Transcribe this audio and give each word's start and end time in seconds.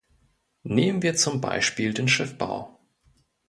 Nehmen 0.63 1.03
wir 1.03 1.15
zum 1.15 1.41
Beispiel 1.41 1.93
den 1.93 2.07
Schiffbau. 2.07 2.79